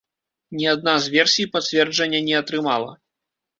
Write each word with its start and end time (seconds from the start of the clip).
Ні 0.59 0.65
адна 0.71 0.95
з 1.03 1.11
версій 1.17 1.47
пацверджання 1.57 2.25
не 2.33 2.43
атрымала. 2.43 2.91